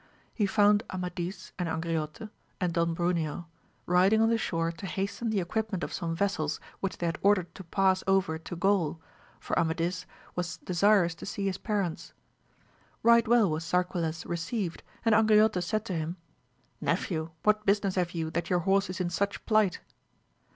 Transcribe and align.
He 0.33 0.47
found 0.47 0.81
Amadis, 0.89 1.51
and 1.59 1.69
Angriote, 1.69 2.31
and 2.59 2.73
Don 2.73 2.95
Bruneo, 2.95 3.45
riding 3.85 4.19
on 4.19 4.31
the 4.31 4.37
shore 4.39 4.71
to 4.71 4.87
hasten 4.87 5.29
the 5.29 5.39
equipment 5.39 5.83
of 5.83 5.93
some 5.93 6.15
vessels 6.15 6.59
which 6.79 6.97
they 6.97 7.05
had 7.05 7.19
ordered 7.21 7.53
to 7.53 7.63
pass 7.63 8.03
over 8.07 8.39
to 8.39 8.55
Gaul, 8.55 8.99
for 9.39 9.55
Amadis 9.59 10.07
was 10.35 10.57
desirous 10.57 11.13
to 11.13 11.27
see 11.27 11.45
his 11.45 11.59
parents. 11.59 12.13
Right 13.03 13.27
well 13.27 13.47
was 13.47 13.63
Sarquiles 13.63 14.25
received, 14.25 14.81
and 15.05 15.13
Angriote 15.13 15.61
said 15.61 15.85
to 15.85 15.93
him. 15.93 16.17
Nephew, 16.81 17.29
what 17.43 17.63
business 17.67 17.93
have 17.93 18.13
you 18.15 18.31
that 18.31 18.49
your 18.49 18.61
horse 18.61 18.89
is 18.89 18.99
in 18.99 19.11
such 19.11 19.45
plight? 19.45 19.81